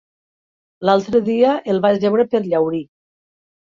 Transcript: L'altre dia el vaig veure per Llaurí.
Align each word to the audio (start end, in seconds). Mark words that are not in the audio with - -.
L'altre 0.89 1.23
dia 1.29 1.53
el 1.77 1.85
vaig 1.87 2.03
veure 2.09 2.29
per 2.35 2.47
Llaurí. 2.51 2.85